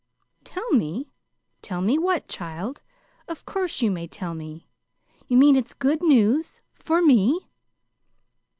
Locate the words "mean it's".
5.37-5.75